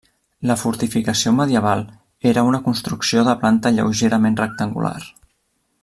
[0.51, 1.83] La fortificació medieval
[2.31, 4.99] era una construcció de planta lleugerament rectangular.